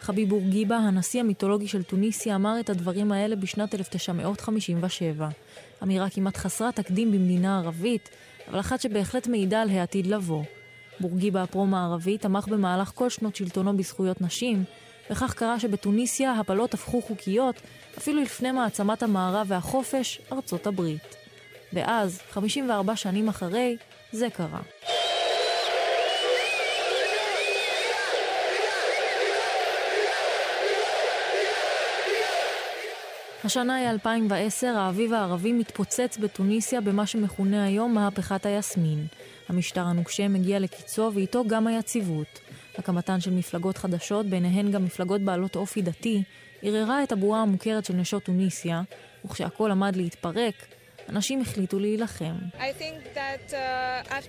חביב 0.00 0.28
בורגיבה, 0.28 0.76
הנשיא 0.76 1.20
המיתולוגי 1.20 1.68
של 1.68 1.82
טוניסיה, 1.82 2.34
אמר 2.34 2.60
את 2.60 2.70
הדברים 2.70 3.12
האלה 3.12 3.36
בשנת 3.36 3.74
1957. 3.74 5.28
אמירה 5.82 6.10
כמעט 6.10 6.36
חסרת 6.36 6.76
תקדים 6.76 7.12
במדינה 7.12 7.58
ערבית, 7.58 8.08
אבל 8.48 8.60
אחת 8.60 8.80
שבהחלט 8.80 9.26
מעידה 9.26 9.62
על 9.62 9.70
העתיד 9.70 10.06
לבוא. 10.06 10.44
בורגיבה 11.00 11.42
הפרו-מערבי 11.42 12.18
תמך 12.18 12.48
במהלך 12.48 12.92
כל 12.94 13.10
שנות 13.10 13.36
שלטונו 13.36 13.76
בזכויות 13.76 14.20
נשים, 14.20 14.64
וכך 15.10 15.34
קרה 15.34 15.60
שבתוניסיה 15.60 16.32
הפלות 16.32 16.74
הפכו 16.74 17.02
חוקיות 17.02 17.60
אפילו 17.98 18.22
לפני 18.22 18.52
מעצמת 18.52 19.02
המערב 19.02 19.46
והחופש, 19.48 20.20
ארצות 20.32 20.66
הברית. 20.66 21.16
ואז, 21.72 22.20
54 22.30 22.96
שנים 22.96 23.28
אחרי, 23.28 23.76
זה 24.12 24.30
קרה. 24.30 24.60
השנה 33.44 33.74
היא 33.76 33.88
2010, 33.88 34.66
האביב 34.66 35.12
הערבי 35.12 35.52
מתפוצץ 35.52 36.18
בתוניסיה 36.20 36.80
במה 36.80 37.06
שמכונה 37.06 37.64
היום 37.64 37.94
מהפכת 37.94 38.46
היסמין. 38.46 39.06
המשטר 39.48 39.80
הנוקשה 39.80 40.28
מגיע 40.28 40.58
לקיצו 40.58 41.10
ואיתו 41.14 41.44
גם 41.46 41.66
היציבות. 41.66 42.43
הקמתן 42.78 43.20
של 43.20 43.30
מפלגות 43.30 43.78
חדשות, 43.78 44.26
ביניהן 44.26 44.70
גם 44.70 44.84
מפלגות 44.84 45.20
בעלות 45.20 45.56
אופי 45.56 45.82
דתי, 45.82 46.22
ערערה 46.62 47.02
את 47.02 47.12
הבועה 47.12 47.42
המוכרת 47.42 47.84
של 47.84 47.94
נשות 47.94 48.24
טוניסיה, 48.24 48.82
וכשהכול 49.24 49.70
עמד 49.70 49.96
להתפרק, 49.96 50.54
אנשים 51.08 51.40
החליטו 51.40 51.78
להילחם. 51.78 52.34
That 53.14 53.52
uh, 53.52 53.56
uh, 54.12 54.24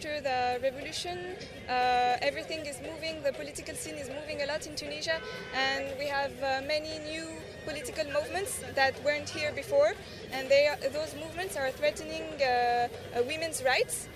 moving, 2.89 3.15
Tunisia, 4.81 5.17
uh, 5.53 5.81
political 7.65 8.05
movements 8.17 8.53
that 8.75 8.93
weren't 9.03 9.29
here 9.29 9.51
before, 9.63 9.91
and 10.31 10.43
they, 10.49 10.63
those 10.97 11.13
movements 11.23 11.53
are 11.57 11.71
threatening 11.71 12.25
uh, 12.39 12.47
uh, 12.47 13.23
women's 13.31 13.63
rights. 13.63 14.07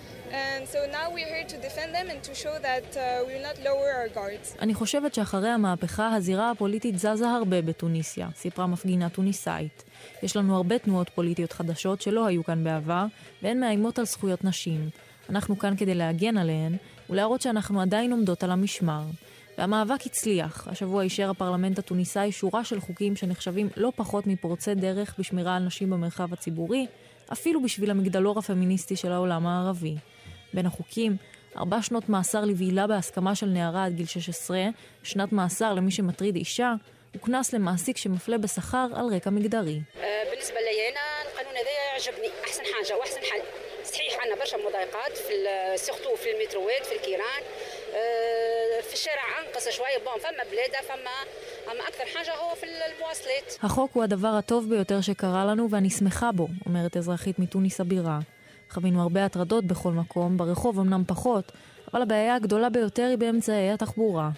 אני 4.62 4.74
חושבת 4.74 5.14
שאחרי 5.14 5.50
המהפכה 5.50 6.16
הזירה 6.16 6.52
הפוליטית 6.52 7.00
זזה 7.00 7.30
הרבה 7.30 7.62
בתוניסיה, 7.62 8.28
סיפרה 8.36 8.68
מפגינה 8.68 9.10
טוניסאית. 9.10 9.84
יש 10.24 10.36
לנו 10.36 10.56
הרבה 10.56 10.80
תנועות 10.80 11.10
פוליטיות 11.10 11.52
חדשות 11.52 12.02
שלא 12.02 12.26
היו 12.26 12.44
כאן 12.44 12.64
בעבר, 12.64 13.06
והן 13.42 13.60
מאיימות 13.60 14.00
על 14.00 14.06
זכויות 14.06 14.44
נשים. 14.44 14.90
אנחנו 15.30 15.60
כאן 15.60 15.76
כדי 15.78 15.96
להגן 15.96 16.38
עליהן, 16.38 16.76
ולהראות 17.10 17.42
שאנחנו 17.42 17.82
עדיין 17.82 18.12
עומדות 18.12 18.44
על 18.44 18.52
המשמר. 18.52 19.02
והמאבק 19.58 20.06
הצליח. 20.06 20.68
השבוע 20.68 21.04
אישר 21.04 21.30
הפרלמנט 21.30 21.80
התוניסאי 21.80 22.32
שורה 22.32 22.64
של 22.64 22.80
חוקים 22.80 23.16
שנחשבים 23.16 23.70
לא 23.78 23.92
פחות 23.96 24.28
מפורצי 24.28 24.76
דרך 24.76 25.16
בשמירה 25.20 25.56
על 25.56 25.64
נשים 25.64 25.90
במרחב 25.90 26.34
הציבורי, 26.34 26.88
אפילו 27.34 27.64
בשביל 27.64 27.92
המגדלור 27.92 28.40
הפמיניסטי 28.40 28.96
של 28.96 29.12
העולם 29.12 29.48
הערבי. 29.48 29.96
בין 30.55 30.67
החוקים, 30.67 31.17
ארבע 31.57 31.83
שנות 31.83 32.09
מאסר 32.09 32.45
לבעילה 32.45 32.87
בהסכמה 32.87 33.35
של 33.35 33.47
נערה 33.47 33.85
עד 33.85 33.93
גיל 33.93 34.07
16, 34.07 34.65
שנת 35.03 35.33
מאסר 35.33 35.75
למי 35.75 35.91
שמטריד 35.91 36.37
אישה, 36.37 36.75
וקנס 37.17 37.53
למעסיק 37.53 37.97
שמפלה 37.97 38.39
בשכר 38.39 38.87
על 38.95 39.07
רקע 39.07 39.31
מגדרי. 39.31 39.81
صحيح 43.85 44.19
عندنا 44.23 44.37
برشا 44.41 44.57
مضايقات 44.57 45.17
في 45.17 45.35
سيرتو 45.77 46.17
في 46.17 46.29
المتروات 46.31 46.87
في 46.87 46.95
الكيران 46.95 47.43
في 48.83 48.95
الشارع 48.95 49.23
انقص 49.41 49.69
شويه 49.69 49.99
بون 50.05 50.19
فما 50.21 50.45
بلاده 50.51 50.79
فما 50.89 51.17
اما 51.73 51.89
اكثر 51.89 52.05
حاجه 52.15 52.35
هو 52.35 52.55
في 52.55 52.67
المواصلات 52.67 53.57
החוק 53.63 53.91
הוא 53.95 54.03
הדבר 54.03 54.29
הטוב 54.29 54.69
ביותר 54.69 55.01
שקרה 55.01 55.45
לנו 55.45 55.71
ואני 55.71 55.91
שמחה 55.91 56.33
בו, 56.33 56.49
אומרת 56.67 56.97
אזרחית 56.97 57.39
מתוניס 57.39 57.81
הבירה. 57.81 58.19
חווינו 58.70 59.02
הרבה 59.02 59.26
הטרדות 59.26 59.66
בכל 59.66 59.92
מקום, 59.92 60.38
ברחוב 60.38 60.80
אמנם 60.80 61.04
פחות, 61.08 61.52
אבל 61.94 62.02
הבעיה 62.02 62.36
הגדולה 62.36 62.70
ביותר 62.70 63.08
היא 63.10 63.18
באמצעי 63.18 63.72
התחבורה. 63.72 64.30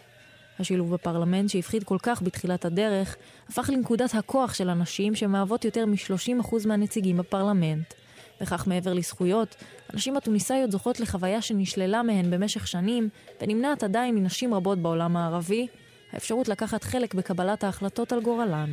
השילוב 0.60 0.94
בפרלמנט 0.94 1.50
שהפחיד 1.50 1.84
כל 1.84 1.98
כך 2.04 2.22
בתחילת 2.22 2.66
הדרך, 2.66 3.16
הפך 3.50 3.70
לנקודת 3.74 4.16
הכוח 4.16 4.54
של 4.54 4.70
הנשים 4.70 5.16
שמהוות 5.16 5.66
יותר 5.66 5.86
מ-30% 5.86 6.68
מהנציגים 6.68 7.18
בפרלמנט. 7.18 7.94
וכך 8.42 8.68
מעבר 8.68 8.94
לזכויות, 8.94 9.56
הנשים 9.90 10.18
התוניסאיות 10.18 10.72
זוכות 10.72 11.00
לחוויה 11.00 11.42
שנשללה 11.42 12.04
מהן 12.04 12.32
במשך 12.32 12.68
שנים, 12.68 13.10
ונמנעת 13.42 13.84
עדיין 13.84 14.16
מנשים 14.16 14.54
רבות 14.54 14.80
בעולם 14.80 15.18
הערבי, 15.18 15.68
האפשרות 16.14 16.48
לקחת 16.48 16.84
חלק 16.84 17.14
בקבלת 17.14 17.64
ההחלטות 17.64 18.14
על 18.14 18.22
גורלן. 18.22 18.70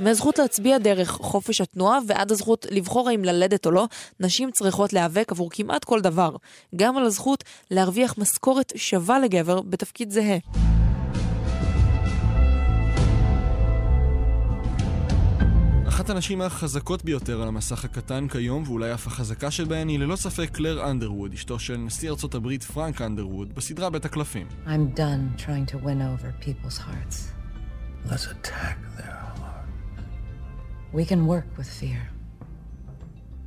מהזכות 0.00 0.38
להצביע 0.38 0.78
דרך 0.78 1.10
חופש 1.10 1.60
התנועה 1.60 1.98
ועד 2.06 2.32
הזכות 2.32 2.66
לבחור 2.70 3.08
האם 3.08 3.24
ללדת 3.24 3.66
או 3.66 3.70
לא, 3.70 3.86
נשים 4.20 4.50
צריכות 4.50 4.92
להיאבק 4.92 5.32
עבור 5.32 5.50
כמעט 5.50 5.84
כל 5.84 6.00
דבר. 6.00 6.36
גם 6.76 6.96
על 6.96 7.04
הזכות 7.04 7.44
להרוויח 7.70 8.18
משכורת 8.18 8.72
שווה 8.76 9.18
לגבר 9.18 9.60
בתפקיד 9.60 10.10
זהה. 10.10 10.38
אחת 15.88 16.10
הנשים 16.10 16.42
החזקות 16.42 17.04
ביותר 17.04 17.42
על 17.42 17.48
המסך 17.48 17.84
הקטן 17.84 18.28
כיום, 18.28 18.62
ואולי 18.66 18.94
אף 18.94 19.06
החזקה 19.06 19.50
שבהן, 19.50 19.88
היא 19.88 19.98
ללא 19.98 20.16
ספק 20.16 20.48
קלר 20.52 20.90
אנדרווד, 20.90 21.32
אשתו 21.32 21.58
של 21.58 21.76
נשיא 21.76 22.10
ארצות 22.10 22.34
הברית 22.34 22.64
פרנק 22.64 23.02
אנדרווד, 23.02 23.54
בסדרה 23.54 23.90
בית 23.90 24.04
הקלפים. 24.04 24.46
I'm 24.66 24.98
done 24.98 25.42
trying 25.42 25.72
to 25.72 25.78
win 25.78 26.00
over 26.02 26.46
people's 26.46 26.78
hearts. 26.78 27.16
Let's 28.10 28.26
attack 28.26 28.76
their 28.96 29.16
We 30.96 31.04
can 31.04 31.26
work 31.32 31.48
with 31.58 31.70
fear. 31.80 32.02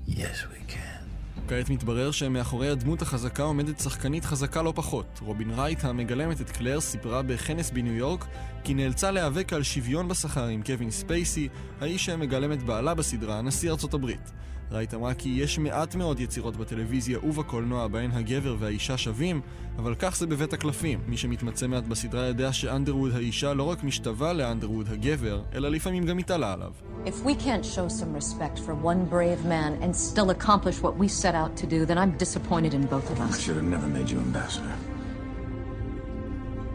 Yes, 0.07 0.45
we 0.51 0.71
can. 0.71 0.99
כעת 1.47 1.69
מתברר 1.69 2.11
שמאחורי 2.11 2.69
הדמות 2.69 3.01
החזקה 3.01 3.43
עומדת 3.43 3.79
שחקנית 3.79 4.25
חזקה 4.25 4.61
לא 4.61 4.73
פחות. 4.75 5.19
רובין 5.21 5.51
רייט, 5.51 5.83
המגלמת 5.83 6.41
את 6.41 6.49
קלר, 6.49 6.79
סיפרה 6.79 7.21
בכנס 7.21 7.71
בניו 7.71 7.93
יורק 7.93 8.25
כי 8.63 8.73
נאלצה 8.73 9.11
להיאבק 9.11 9.53
על 9.53 9.63
שוויון 9.63 10.07
בשכר 10.07 10.47
עם 10.47 10.61
קווין 10.63 10.91
ספייסי, 10.91 11.49
האיש 11.81 12.05
שמגלם 12.05 12.51
את 12.51 12.63
בעלה 12.63 12.93
בסדרה, 12.93 13.41
נשיא 13.41 13.71
ארצות 13.71 13.93
הברית. 13.93 14.31
רייט 14.71 14.93
אמרה 14.93 15.13
כי 15.13 15.29
יש 15.29 15.59
מעט 15.59 15.95
מאוד 15.95 16.19
יצירות 16.19 16.57
בטלוויזיה 16.57 17.19
ובקולנוע 17.23 17.87
בהן 17.87 18.11
הגבר 18.11 18.55
והאישה 18.59 18.97
שווים, 18.97 19.41
אבל 19.77 19.95
כך 19.99 20.15
זה 20.15 20.27
בבית 20.27 20.53
הקלפים. 20.53 20.99
מי 21.07 21.17
שמתמצא 21.17 21.67
מעט 21.67 21.83
בסדרה 21.83 22.25
יודע 22.25 22.53
שאנדרווד 22.53 23.15
האישה 23.15 23.53
לא 23.53 23.63
רק 23.63 23.83
משתווה 23.83 24.33
לאנדרווד 24.33 24.87
הגבר, 24.91 25.41
אלא 25.53 25.69
לפעמים 25.69 26.05
גם 26.05 26.17
מתעלה 26.17 26.53
עליו. 26.53 26.71
If 27.05 27.25
we 27.25 27.33
can't 27.45 27.65
show 27.65 27.87
some 27.87 28.13
respect 28.21 28.59
for 28.65 28.73
one 28.73 29.05
brave 29.05 29.45
man 29.45 29.71
and 29.83 29.95
still 29.95 30.29
accomplish 30.29 30.81
what 30.81 30.95
we 30.97 31.07
set 31.07 31.35
out 31.35 31.55
to 31.61 31.65
do, 31.67 31.85
then 31.85 31.97
I'm 31.97 32.17
disappointed 32.25 32.73
in 32.73 32.83
both 32.95 33.07
of 33.11 33.17
us. 33.21 33.35
I 33.35 33.39
should 33.43 33.57
have 33.61 33.71
never 33.75 33.87
made 33.97 34.09
you 34.11 34.19
ambassador. 34.27 34.75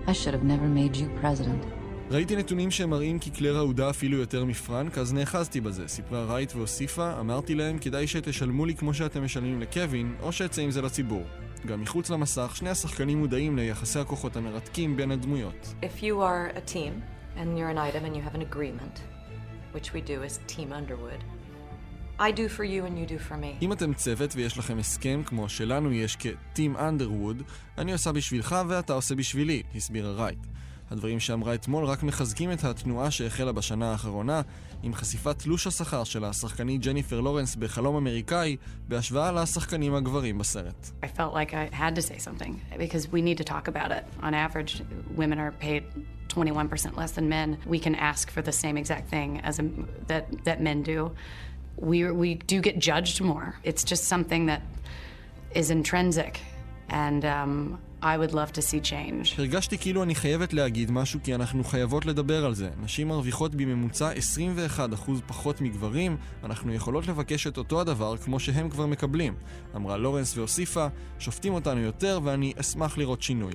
I 0.06 0.12
should 0.20 0.34
have 0.38 0.46
never 0.54 0.68
made 0.80 0.94
you 1.00 1.06
president. 1.22 1.62
ראיתי 2.10 2.36
נתונים 2.36 2.70
שמראים 2.70 3.18
כי 3.18 3.30
קלר 3.30 3.56
אהודה 3.56 3.90
אפילו 3.90 4.18
יותר 4.18 4.44
מפרנק, 4.44 4.98
אז 4.98 5.14
נאחזתי 5.14 5.60
בזה, 5.60 5.88
סיפרה 5.88 6.24
רייט 6.24 6.54
והוסיפה, 6.54 7.20
אמרתי 7.20 7.54
להם, 7.54 7.78
כדאי 7.78 8.06
שתשלמו 8.06 8.66
לי 8.66 8.74
כמו 8.74 8.94
שאתם 8.94 9.24
משלמים 9.24 9.60
לקווין, 9.60 10.14
או 10.20 10.32
שאצא 10.32 10.62
עם 10.62 10.70
זה 10.70 10.82
לציבור. 10.82 11.22
גם 11.66 11.80
מחוץ 11.80 12.10
למסך, 12.10 12.52
שני 12.56 12.70
השחקנים 12.70 13.18
מודעים 13.18 13.56
ליחסי 13.56 13.98
הכוחות 13.98 14.36
המרתקים 14.36 14.96
בין 14.96 15.10
הדמויות. 15.10 15.74
If 15.82 16.02
you 16.02 16.14
are 16.20 16.56
a 16.56 16.70
team, 16.70 16.92
and 17.36 17.58
you're 17.58 17.70
an 17.76 17.78
item 17.78 18.04
and 18.04 18.16
you 18.16 18.22
have 18.28 18.34
an 18.34 18.42
agreement, 18.52 18.96
which 19.74 19.92
we 19.94 20.00
do 20.00 20.22
as 20.22 20.54
Team 20.56 20.72
Underwood, 20.72 21.22
I 22.18 22.30
do 22.30 22.48
for 22.56 22.64
you 22.64 22.80
and 22.88 22.96
you 22.98 23.06
do 23.06 23.18
for 23.30 23.34
me. 23.34 23.62
אם 23.62 23.72
אתם 23.72 23.94
צוות 23.94 24.36
ויש 24.36 24.58
לכם 24.58 24.78
הסכם 24.78 25.22
כמו 25.26 25.48
שלנו 25.48 25.92
יש 25.92 26.16
כ-Team 26.16 26.78
Underwood, 26.78 27.42
אני 27.78 27.92
עושה 27.92 28.12
בשבילך 28.12 28.56
ואתה 28.68 28.92
עושה 28.92 29.14
בשבילי, 29.14 29.62
הסבירה 29.74 30.12
רייט. 30.12 30.46
הדברים 30.90 31.20
שאמרה 31.20 31.54
אתמול 31.54 31.84
רק 31.84 32.02
מחזקים 32.02 32.52
את 32.52 32.64
התנועה 32.64 33.10
שהחלה 33.10 33.52
בשנה 33.52 33.90
האחרונה, 33.92 34.40
עם 34.82 34.94
חשיפת 34.94 35.38
תלוש 35.38 35.66
השכר 35.66 36.04
של 36.04 36.24
השחקנית 36.24 36.80
ג'ניפר 36.80 37.20
לורנס 37.20 37.56
בחלום 37.56 37.96
אמריקאי, 37.96 38.56
בהשוואה 38.88 39.32
לשחקנים 39.32 39.94
הגברים 39.94 40.38
בסרט. 40.38 40.90
I 41.02 41.06
felt 41.06 41.34
like 41.34 41.54
I 41.54 41.74
had 41.74 41.94
to 41.94 42.02
say 42.02 42.18
something, 42.18 42.78
because 42.78 43.12
we 43.12 43.22
need 43.22 43.38
to 43.38 43.44
talk 43.44 43.68
about 43.68 43.90
it. 43.90 44.04
On 44.22 44.34
average, 44.34 44.82
women 45.16 45.38
are 45.38 45.52
paid 45.52 45.84
21% 46.28 46.96
less 46.96 47.12
than 47.12 47.28
men. 47.28 47.58
We 47.66 47.78
can 47.78 47.94
ask 47.94 48.30
for 48.30 48.42
the 48.42 48.52
same 48.52 48.76
exact 48.76 49.08
thing 49.08 49.40
as 49.40 49.58
a, 49.58 49.64
that, 50.08 50.24
that 50.44 50.60
men 50.60 50.82
do. 50.82 51.12
We, 51.76 52.10
we 52.10 52.34
do 52.34 52.60
get 52.60 52.78
judged 52.78 53.20
more. 53.20 53.48
It's 53.62 53.84
just 53.84 54.04
something 54.04 54.46
that 54.46 54.62
is 55.54 55.70
intrinsic. 55.70 56.40
And 56.88 57.24
um, 57.24 57.78
I 58.04 58.18
would 58.18 58.32
love 58.32 58.52
to 58.52 58.60
see 58.60 58.90
change. 58.90 59.34
הרגשתי 59.38 59.78
כאילו 59.78 60.02
אני 60.02 60.14
חייבת 60.14 60.52
להגיד 60.52 60.90
משהו 60.90 61.20
כי 61.24 61.34
אנחנו 61.34 61.64
חייבות 61.64 62.06
לדבר 62.06 62.44
על 62.44 62.54
זה. 62.54 62.70
נשים 62.82 63.08
מרוויחות 63.08 63.54
בממוצע 63.54 64.12
21% 64.12 64.80
פחות 65.26 65.60
מגברים, 65.60 66.16
אנחנו 66.44 66.74
יכולות 66.74 67.06
לבקש 67.06 67.46
את 67.46 67.58
אותו 67.58 67.80
הדבר 67.80 68.16
כמו 68.16 68.40
שהם 68.40 68.70
כבר 68.70 68.86
מקבלים. 68.86 69.34
אמרה 69.76 69.96
לורנס 69.96 70.36
והוסיפה, 70.36 70.86
שופטים 71.18 71.54
אותנו 71.54 71.80
יותר 71.80 72.20
ואני 72.24 72.52
אשמח 72.60 72.98
לראות 72.98 73.22
שינוי. 73.22 73.52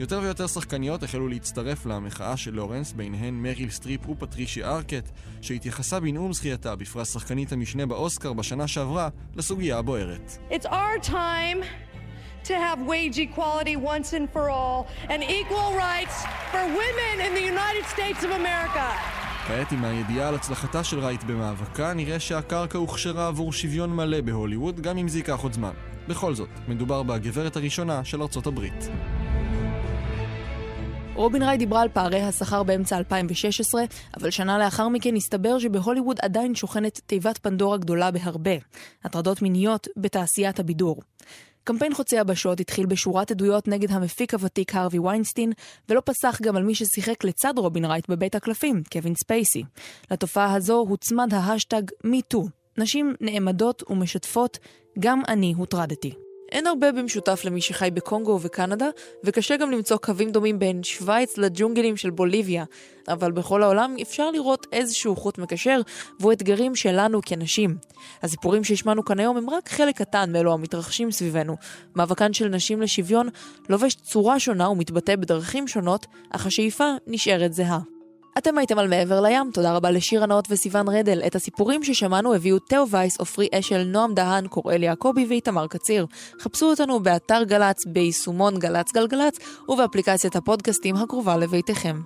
יותר 0.00 0.20
ויותר 0.22 0.46
שחקניות 0.46 1.02
החלו 1.02 1.28
להצטרף 1.28 1.86
למחאה 1.86 2.36
של 2.36 2.54
לורנס, 2.54 2.92
ביניהן 2.92 3.34
מריל 3.34 3.70
סטריפ 3.70 4.08
ופטרישיה 4.08 4.64
ארקט, 4.64 5.10
שהתייחסה 5.40 6.00
בנאום 6.00 6.32
זכייתה 6.32 6.76
בפרס 6.76 7.12
שחקנית 7.12 7.52
המשנה 7.52 7.86
באוסקר 7.86 8.32
בשנה 8.32 8.68
שעברה 8.68 9.08
לסוגיה 9.36 9.78
הבוערת. 9.78 10.38
It's 10.50 10.66
our 10.66 11.06
time 11.06 11.64
to 12.50 12.54
have 12.66 12.78
wage 12.92 13.18
equality 13.28 13.76
once 13.76 14.08
and 14.18 14.26
for 14.34 14.44
all 14.50 14.78
and 15.12 15.20
equal 15.38 15.70
rights 15.86 16.16
for 16.52 16.62
women 16.82 17.14
in 17.26 17.32
the 17.38 17.44
United 17.54 17.84
States 17.94 18.20
of 18.26 18.30
America. 18.40 18.86
כעת 19.46 19.72
עם 19.72 19.84
הידיעה 19.84 20.28
על 20.28 20.34
הצלחתה 20.34 20.84
של 20.84 20.98
רייט 20.98 21.22
במאבקה, 21.24 21.94
נראה 21.94 22.20
שהקרקע 22.20 22.78
הוכשרה 22.78 23.26
עבור 23.26 23.52
שוויון 23.52 23.96
מלא 23.96 24.20
בהוליווד, 24.20 24.80
גם 24.80 24.98
אם 24.98 25.08
זה 25.08 25.18
ייקח 25.18 25.40
עוד 25.42 25.52
זמן. 25.52 25.72
בכל 26.08 26.34
זאת, 26.34 26.48
מדובר 26.68 27.02
בגברת 27.02 27.56
הראשונה 27.56 28.04
של 28.04 28.22
ארצות 28.22 28.46
הברית. 28.46 28.88
רובין 31.14 31.42
ריי 31.42 31.56
דיברה 31.56 31.82
על 31.82 31.88
פערי 31.88 32.22
השכר 32.22 32.62
באמצע 32.62 32.98
2016, 32.98 33.84
אבל 34.16 34.30
שנה 34.30 34.58
לאחר 34.58 34.88
מכן 34.88 35.16
הסתבר 35.16 35.58
שבהוליווד 35.58 36.16
עדיין 36.22 36.54
שוכנת 36.54 37.00
תיבת 37.06 37.38
פנדורה 37.38 37.76
גדולה 37.76 38.10
בהרבה. 38.10 38.54
הטרדות 39.04 39.42
מיניות 39.42 39.88
בתעשיית 39.96 40.60
הבידור. 40.60 41.00
קמפיין 41.64 41.94
חוצה 41.94 42.18
היבשות 42.18 42.60
התחיל 42.60 42.86
בשורת 42.86 43.30
עדויות 43.30 43.68
נגד 43.68 43.90
המפיק 43.90 44.34
הוותיק 44.34 44.74
הרווי 44.74 44.98
ויינסטין, 44.98 45.52
ולא 45.88 46.02
פסח 46.04 46.38
גם 46.42 46.56
על 46.56 46.62
מי 46.62 46.74
ששיחק 46.74 47.24
לצד 47.24 47.54
רובין 47.56 47.84
רייט 47.84 48.08
בבית 48.08 48.34
הקלפים, 48.34 48.82
קווין 48.92 49.14
ספייסי. 49.14 49.62
לתופעה 50.10 50.54
הזו 50.54 50.84
הוצמד 50.88 51.34
ההאשטג 51.34 51.82
MeToo. 52.06 52.48
נשים 52.78 53.14
נעמדות 53.20 53.82
ומשתפות, 53.90 54.58
גם 54.98 55.22
אני 55.28 55.54
הוטרדתי. 55.56 56.14
אין 56.52 56.66
הרבה 56.66 56.92
במשותף 56.92 57.40
למי 57.44 57.60
שחי 57.60 57.90
בקונגו 57.94 58.30
ובקנדה, 58.30 58.88
וקשה 59.24 59.56
גם 59.56 59.70
למצוא 59.70 59.96
קווים 59.96 60.30
דומים 60.30 60.58
בין 60.58 60.82
שווייץ 60.82 61.38
לג'ונגלים 61.38 61.96
של 61.96 62.10
בוליביה, 62.10 62.64
אבל 63.08 63.32
בכל 63.32 63.62
העולם 63.62 63.96
אפשר 64.02 64.30
לראות 64.30 64.66
איזשהו 64.72 65.16
חוט 65.16 65.38
מקשר, 65.38 65.80
והוא 66.20 66.32
אתגרים 66.32 66.74
שלנו 66.74 67.20
כנשים. 67.26 67.76
הסיפורים 68.22 68.64
שהשמענו 68.64 69.04
כאן 69.04 69.20
היום 69.20 69.36
הם 69.36 69.50
רק 69.50 69.68
חלק 69.68 69.96
קטן 69.96 70.32
מאלו 70.32 70.52
המתרחשים 70.52 71.10
סביבנו. 71.10 71.56
מאבקן 71.96 72.32
של 72.32 72.48
נשים 72.48 72.82
לשוויון 72.82 73.28
לובש 73.68 73.94
צורה 73.94 74.40
שונה 74.40 74.68
ומתבטא 74.68 75.16
בדרכים 75.16 75.68
שונות, 75.68 76.06
אך 76.30 76.46
השאיפה 76.46 76.84
נשארת 77.06 77.52
זהה. 77.52 77.93
אתם 78.38 78.58
הייתם 78.58 78.78
על 78.78 78.88
מעבר 78.88 79.20
לים, 79.20 79.50
תודה 79.52 79.76
רבה 79.76 79.90
לשיר 79.90 80.22
הנאות 80.22 80.46
וסיון 80.50 80.88
רדל. 80.88 81.22
את 81.26 81.34
הסיפורים 81.34 81.84
ששמענו 81.84 82.34
הביאו 82.34 82.58
תאו 82.58 82.88
וייס, 82.88 83.18
עופרי 83.18 83.48
אשל, 83.52 83.84
נועם 83.84 84.14
דהן, 84.14 84.46
קוראל 84.46 84.82
יעקבי 84.82 85.26
ואיתמר 85.28 85.66
קציר. 85.66 86.06
חפשו 86.40 86.66
אותנו 86.66 87.00
באתר 87.00 87.42
גל"צ, 87.42 87.86
ביישומון 87.86 88.58
גל"צ 88.58 88.92
גלגלצ 88.92 89.38
ובאפליקציית 89.68 90.36
הפודקאסטים 90.36 90.96
הקרובה 90.96 91.36
לביתכם. 91.36 92.00